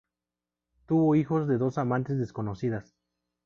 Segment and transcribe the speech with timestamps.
[0.87, 2.95] Tuvo hijos de dos amantes desconocidas.